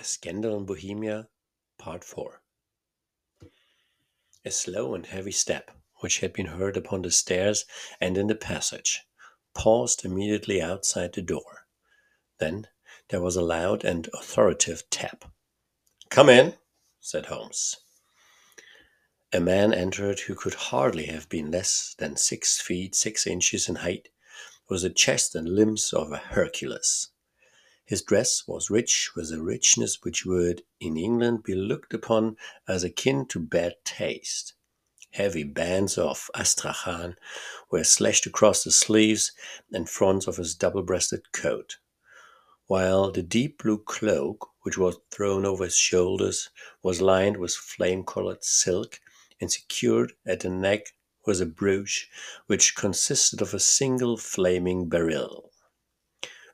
A 0.00 0.02
Scandal 0.02 0.56
in 0.56 0.64
Bohemia, 0.64 1.28
Part 1.76 2.04
4 2.04 2.40
A 4.46 4.50
slow 4.50 4.94
and 4.94 5.04
heavy 5.04 5.30
step, 5.30 5.72
which 5.96 6.20
had 6.20 6.32
been 6.32 6.46
heard 6.46 6.78
upon 6.78 7.02
the 7.02 7.10
stairs 7.10 7.66
and 8.00 8.16
in 8.16 8.26
the 8.26 8.34
passage, 8.34 9.02
paused 9.52 10.02
immediately 10.02 10.62
outside 10.62 11.12
the 11.12 11.20
door. 11.20 11.66
Then 12.38 12.68
there 13.10 13.20
was 13.20 13.36
a 13.36 13.42
loud 13.42 13.84
and 13.84 14.08
authoritative 14.14 14.88
tap. 14.88 15.30
Come 16.08 16.30
in, 16.30 16.56
said 17.02 17.26
Holmes. 17.26 17.76
A 19.34 19.40
man 19.40 19.74
entered 19.74 20.20
who 20.20 20.34
could 20.34 20.54
hardly 20.54 21.08
have 21.08 21.28
been 21.28 21.50
less 21.50 21.94
than 21.98 22.16
six 22.16 22.58
feet 22.58 22.94
six 22.94 23.26
inches 23.26 23.68
in 23.68 23.74
height, 23.74 24.08
with 24.66 24.80
the 24.80 24.88
chest 24.88 25.34
and 25.34 25.46
limbs 25.46 25.92
of 25.92 26.10
a 26.10 26.16
Hercules. 26.16 27.08
His 27.90 28.02
dress 28.02 28.46
was 28.46 28.70
rich 28.70 29.16
with 29.16 29.32
a 29.32 29.42
richness 29.42 30.04
which 30.04 30.24
would 30.24 30.62
in 30.78 30.96
England 30.96 31.42
be 31.42 31.56
looked 31.56 31.92
upon 31.92 32.36
as 32.68 32.84
akin 32.84 33.26
to 33.30 33.40
bad 33.40 33.84
taste. 33.84 34.52
Heavy 35.10 35.42
bands 35.42 35.98
of 35.98 36.30
Astrakhan 36.32 37.16
were 37.68 37.82
slashed 37.82 38.26
across 38.26 38.62
the 38.62 38.70
sleeves 38.70 39.32
and 39.72 39.90
fronts 39.90 40.28
of 40.28 40.36
his 40.36 40.54
double 40.54 40.84
breasted 40.84 41.32
coat, 41.32 41.78
while 42.66 43.10
the 43.10 43.24
deep 43.24 43.60
blue 43.60 43.78
cloak, 43.78 44.50
which 44.62 44.78
was 44.78 44.98
thrown 45.10 45.44
over 45.44 45.64
his 45.64 45.76
shoulders, 45.76 46.48
was 46.84 47.00
lined 47.00 47.38
with 47.38 47.54
flame 47.54 48.04
colored 48.04 48.44
silk 48.44 49.00
and 49.40 49.50
secured 49.50 50.12
at 50.24 50.38
the 50.38 50.48
neck 50.48 50.94
with 51.26 51.40
a 51.40 51.46
brooch 51.46 52.08
which 52.46 52.76
consisted 52.76 53.42
of 53.42 53.52
a 53.52 53.58
single 53.58 54.16
flaming 54.16 54.88
beryl 54.88 55.49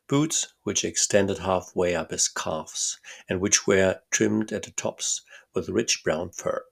boots 0.08 0.48
which 0.62 0.84
extended 0.84 1.38
halfway 1.38 1.94
up 1.94 2.10
his 2.10 2.28
calves, 2.28 2.98
and 3.28 3.40
which 3.40 3.66
were 3.66 4.00
trimmed 4.10 4.52
at 4.52 4.62
the 4.62 4.70
tops 4.70 5.22
with 5.52 5.68
rich 5.68 6.04
brown 6.04 6.30
fur, 6.30 6.64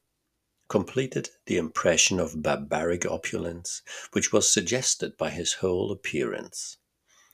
completed 0.69 1.31
the 1.47 1.57
impression 1.57 2.21
of 2.21 2.43
barbaric 2.43 3.05
opulence 3.05 3.83
which 4.13 4.33
was 4.33 4.51
suggested 4.51 5.17
by 5.17 5.31
his 5.31 5.55
whole 5.55 5.91
appearance. 5.91 6.77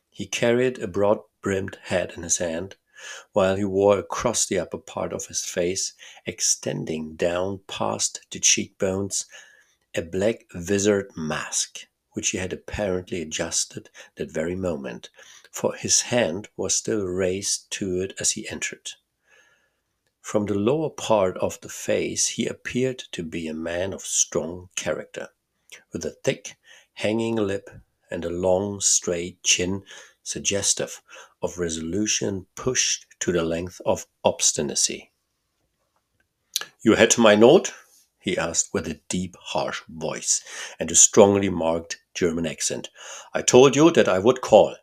He 0.08 0.26
carried 0.26 0.78
a 0.78 0.88
broad 0.88 1.20
brimmed 1.42 1.78
hat 1.84 2.16
in 2.16 2.22
his 2.22 2.38
hand, 2.38 2.76
while 3.32 3.56
he 3.56 3.64
wore 3.64 3.98
across 3.98 4.46
the 4.46 4.58
upper 4.58 4.78
part 4.78 5.12
of 5.12 5.26
his 5.26 5.44
face, 5.44 5.94
extending 6.26 7.14
down 7.14 7.60
past 7.66 8.26
the 8.30 8.40
cheekbones, 8.40 9.26
a 9.94 10.02
black 10.02 10.46
visored 10.52 11.10
mask, 11.16 11.86
which 12.20 12.32
he 12.32 12.36
had 12.36 12.52
apparently 12.52 13.22
adjusted 13.22 13.88
that 14.16 14.30
very 14.30 14.54
moment, 14.54 15.08
for 15.50 15.74
his 15.74 16.02
hand 16.02 16.50
was 16.54 16.74
still 16.74 17.02
raised 17.02 17.70
to 17.70 18.02
it 18.02 18.12
as 18.20 18.32
he 18.32 18.46
entered. 18.50 18.90
From 20.20 20.44
the 20.44 20.52
lower 20.52 20.90
part 20.90 21.38
of 21.38 21.58
the 21.62 21.70
face 21.70 22.26
he 22.26 22.44
appeared 22.44 22.98
to 23.12 23.22
be 23.22 23.48
a 23.48 23.54
man 23.54 23.94
of 23.94 24.02
strong 24.02 24.68
character, 24.76 25.30
with 25.94 26.04
a 26.04 26.10
thick, 26.10 26.56
hanging 26.92 27.36
lip 27.36 27.70
and 28.10 28.22
a 28.26 28.28
long, 28.28 28.82
straight 28.82 29.42
chin 29.42 29.82
suggestive 30.22 31.00
of 31.40 31.56
resolution 31.56 32.48
pushed 32.54 33.06
to 33.20 33.32
the 33.32 33.42
length 33.42 33.80
of 33.86 34.06
obstinacy. 34.24 35.10
You 36.82 36.96
had 36.96 37.16
my 37.16 37.34
note? 37.34 37.72
He 38.20 38.36
asked 38.36 38.74
with 38.74 38.86
a 38.86 39.00
deep, 39.08 39.34
harsh 39.40 39.80
voice 39.88 40.42
and 40.78 40.90
a 40.90 40.94
strongly 40.94 41.48
marked 41.48 42.00
German 42.14 42.46
accent. 42.46 42.90
I 43.32 43.42
told 43.42 43.74
you 43.74 43.90
that 43.92 44.08
I 44.08 44.18
would 44.18 44.42
call. 44.42 44.76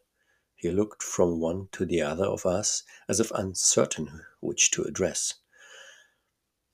He 0.56 0.72
looked 0.72 1.04
from 1.04 1.40
one 1.40 1.70
to 1.74 1.86
the 1.86 2.02
other 2.02 2.26
of 2.26 2.46
us 2.48 2.84
as 3.08 3.20
if 3.20 3.30
uncertain 3.32 4.26
which 4.40 4.72
to 4.72 4.84
address. 4.84 5.36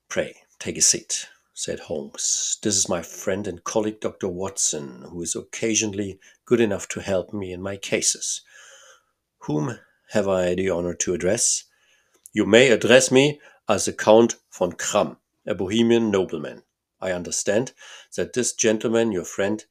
Pray, 0.08 0.36
take 0.58 0.78
a 0.78 0.80
seat, 0.80 1.28
said 1.52 1.80
Holmes. 1.80 2.58
This 2.62 2.76
is 2.76 2.88
my 2.88 3.02
friend 3.02 3.46
and 3.46 3.62
colleague 3.62 4.00
Dr. 4.00 4.28
Watson, 4.28 5.02
who 5.10 5.20
is 5.20 5.36
occasionally 5.36 6.18
good 6.46 6.60
enough 6.60 6.88
to 6.88 7.00
help 7.00 7.34
me 7.34 7.52
in 7.52 7.60
my 7.60 7.76
cases. 7.76 8.40
Whom 9.40 9.78
have 10.10 10.28
I 10.28 10.54
the 10.54 10.70
honor 10.70 10.94
to 10.94 11.12
address? 11.12 11.64
You 12.32 12.46
may 12.46 12.70
address 12.70 13.10
me 13.10 13.40
as 13.68 13.84
the 13.84 13.92
Count 13.92 14.36
von 14.50 14.72
Kramm, 14.72 15.18
a 15.46 15.54
Bohemian 15.54 16.10
nobleman. 16.10 16.62
I 17.00 17.12
understand 17.12 17.72
that 18.16 18.32
this 18.32 18.52
gentleman, 18.54 19.12
your 19.12 19.24
friend, 19.24 19.64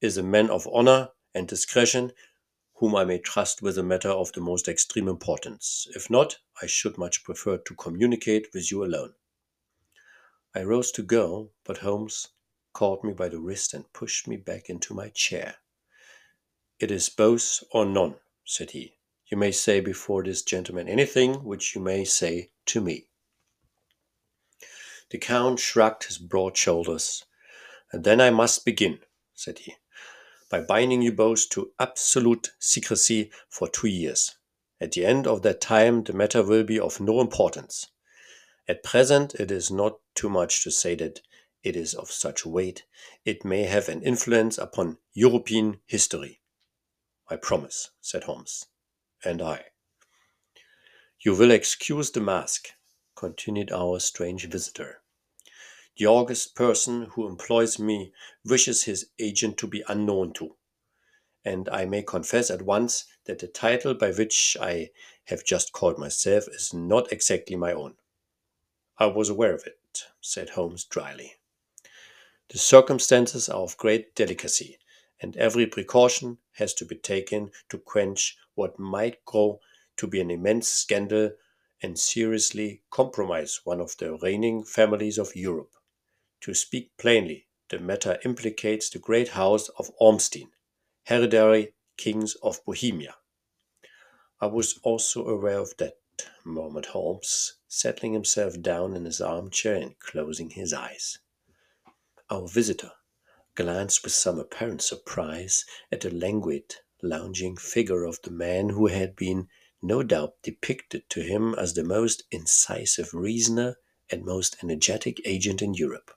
is 0.00 0.16
a 0.16 0.22
man 0.22 0.48
of 0.48 0.68
honor 0.72 1.10
and 1.34 1.46
discretion 1.46 2.12
whom 2.76 2.96
I 2.96 3.04
may 3.04 3.18
trust 3.18 3.60
with 3.60 3.76
a 3.76 3.82
matter 3.82 4.08
of 4.08 4.32
the 4.32 4.40
most 4.40 4.66
extreme 4.66 5.06
importance. 5.06 5.86
If 5.94 6.08
not, 6.08 6.38
I 6.62 6.66
should 6.66 6.96
much 6.96 7.22
prefer 7.22 7.58
to 7.58 7.74
communicate 7.74 8.48
with 8.54 8.70
you 8.70 8.82
alone. 8.82 9.12
I 10.54 10.62
rose 10.62 10.90
to 10.92 11.02
go, 11.02 11.50
but 11.64 11.78
Holmes 11.78 12.28
caught 12.72 13.04
me 13.04 13.12
by 13.12 13.28
the 13.28 13.38
wrist 13.38 13.74
and 13.74 13.92
pushed 13.92 14.26
me 14.26 14.36
back 14.38 14.70
into 14.70 14.94
my 14.94 15.10
chair. 15.10 15.56
It 16.78 16.90
is 16.90 17.10
both 17.10 17.62
or 17.70 17.84
none, 17.84 18.14
said 18.46 18.70
he. 18.70 18.94
You 19.26 19.36
may 19.36 19.52
say 19.52 19.80
before 19.80 20.24
this 20.24 20.42
gentleman 20.42 20.88
anything 20.88 21.44
which 21.44 21.74
you 21.74 21.82
may 21.82 22.06
say 22.06 22.50
to 22.66 22.80
me. 22.80 23.09
The 25.10 25.18
Count 25.18 25.58
shrugged 25.60 26.04
his 26.04 26.18
broad 26.18 26.56
shoulders. 26.56 27.24
And 27.92 28.04
then 28.04 28.20
I 28.20 28.30
must 28.30 28.64
begin, 28.64 29.00
said 29.34 29.60
he 29.60 29.74
by 30.50 30.60
binding 30.60 31.00
you 31.00 31.12
both 31.12 31.48
to 31.48 31.70
absolute 31.78 32.50
secrecy 32.58 33.30
for 33.48 33.68
two 33.68 33.86
years. 33.86 34.36
At 34.80 34.92
the 34.92 35.06
end 35.06 35.26
of 35.26 35.42
that 35.42 35.60
time, 35.60 36.02
the 36.02 36.12
matter 36.12 36.42
will 36.42 36.64
be 36.64 36.78
of 36.78 37.00
no 37.00 37.20
importance. 37.20 37.86
At 38.66 38.82
present, 38.82 39.34
it 39.36 39.50
is 39.50 39.70
not 39.70 40.00
too 40.14 40.28
much 40.28 40.64
to 40.64 40.70
say 40.70 40.96
that 40.96 41.20
it 41.62 41.76
is 41.76 41.94
of 41.94 42.10
such 42.10 42.44
weight, 42.44 42.84
it 43.24 43.44
may 43.44 43.62
have 43.64 43.88
an 43.88 44.02
influence 44.02 44.58
upon 44.58 44.98
European 45.12 45.80
history. 45.86 46.40
I 47.28 47.36
promise, 47.36 47.90
said 48.00 48.24
Holmes. 48.24 48.66
And 49.24 49.40
I. 49.40 49.66
You 51.20 51.36
will 51.36 51.50
excuse 51.50 52.10
the 52.10 52.20
mask, 52.20 52.70
continued 53.14 53.70
our 53.70 54.00
strange 54.00 54.48
visitor. 54.48 54.99
The 56.00 56.06
august 56.06 56.54
person 56.54 57.10
who 57.12 57.28
employs 57.28 57.78
me 57.78 58.14
wishes 58.42 58.84
his 58.84 59.10
agent 59.18 59.58
to 59.58 59.66
be 59.66 59.84
unknown 59.86 60.32
to. 60.32 60.56
And 61.44 61.68
I 61.68 61.84
may 61.84 62.02
confess 62.02 62.48
at 62.50 62.62
once 62.62 63.04
that 63.26 63.40
the 63.40 63.46
title 63.46 63.92
by 63.92 64.10
which 64.10 64.56
I 64.58 64.92
have 65.24 65.44
just 65.44 65.74
called 65.74 65.98
myself 65.98 66.48
is 66.48 66.72
not 66.72 67.12
exactly 67.12 67.54
my 67.54 67.74
own. 67.74 67.96
I 68.96 69.08
was 69.08 69.28
aware 69.28 69.52
of 69.52 69.66
it, 69.66 70.06
said 70.22 70.48
Holmes 70.48 70.84
dryly. 70.84 71.34
The 72.48 72.56
circumstances 72.56 73.50
are 73.50 73.60
of 73.60 73.76
great 73.76 74.14
delicacy, 74.14 74.78
and 75.20 75.36
every 75.36 75.66
precaution 75.66 76.38
has 76.52 76.72
to 76.76 76.86
be 76.86 76.96
taken 76.96 77.50
to 77.68 77.76
quench 77.76 78.38
what 78.54 78.78
might 78.78 79.22
grow 79.26 79.60
to 79.98 80.06
be 80.06 80.22
an 80.22 80.30
immense 80.30 80.68
scandal 80.68 81.32
and 81.82 81.98
seriously 81.98 82.80
compromise 82.88 83.60
one 83.64 83.82
of 83.82 83.98
the 83.98 84.16
reigning 84.22 84.64
families 84.64 85.18
of 85.18 85.36
Europe. 85.36 85.74
To 86.44 86.54
speak 86.54 86.96
plainly, 86.96 87.48
the 87.68 87.78
matter 87.78 88.18
implicates 88.24 88.88
the 88.88 88.98
great 88.98 89.28
house 89.28 89.68
of 89.78 89.90
Ormstein, 89.98 90.50
hereditary 91.04 91.74
kings 91.98 92.34
of 92.36 92.64
Bohemia. 92.64 93.16
I 94.40 94.46
was 94.46 94.78
also 94.82 95.26
aware 95.26 95.58
of 95.58 95.76
that, 95.76 95.98
murmured 96.42 96.86
Holmes, 96.86 97.58
settling 97.68 98.14
himself 98.14 98.58
down 98.62 98.96
in 98.96 99.04
his 99.04 99.20
armchair 99.20 99.74
and 99.74 99.98
closing 99.98 100.48
his 100.48 100.72
eyes. 100.72 101.18
Our 102.30 102.48
visitor 102.48 102.92
glanced 103.54 104.02
with 104.02 104.14
some 104.14 104.38
apparent 104.38 104.80
surprise 104.80 105.66
at 105.92 106.00
the 106.00 106.10
languid, 106.10 106.76
lounging 107.02 107.58
figure 107.58 108.04
of 108.04 108.22
the 108.22 108.30
man 108.30 108.70
who 108.70 108.86
had 108.86 109.14
been, 109.14 109.48
no 109.82 110.02
doubt, 110.02 110.42
depicted 110.42 111.10
to 111.10 111.20
him 111.20 111.54
as 111.54 111.74
the 111.74 111.84
most 111.84 112.22
incisive 112.30 113.12
reasoner 113.12 113.76
and 114.10 114.24
most 114.24 114.56
energetic 114.62 115.20
agent 115.26 115.60
in 115.60 115.74
Europe. 115.74 116.12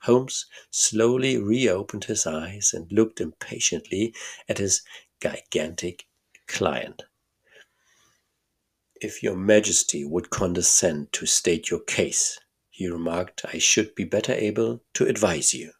Holmes 0.00 0.46
slowly 0.70 1.38
reopened 1.38 2.04
his 2.04 2.26
eyes 2.26 2.72
and 2.74 2.90
looked 2.92 3.20
impatiently 3.20 4.14
at 4.48 4.58
his 4.58 4.82
gigantic 5.20 6.06
client. 6.46 7.02
If 9.00 9.22
your 9.22 9.36
majesty 9.36 10.04
would 10.04 10.30
condescend 10.30 11.12
to 11.12 11.26
state 11.26 11.70
your 11.70 11.80
case, 11.80 12.38
he 12.70 12.88
remarked, 12.88 13.44
I 13.44 13.58
should 13.58 13.94
be 13.94 14.04
better 14.04 14.32
able 14.32 14.82
to 14.94 15.06
advise 15.06 15.54
you. 15.54 15.72